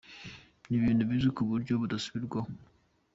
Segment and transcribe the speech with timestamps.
[0.67, 2.49] Ni ibintu bizwi ku buryo budasubirwaho.